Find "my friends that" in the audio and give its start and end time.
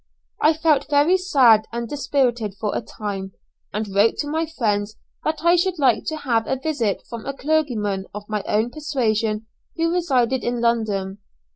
4.27-5.43